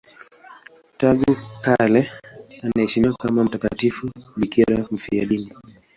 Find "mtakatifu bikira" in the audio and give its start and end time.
3.43-4.87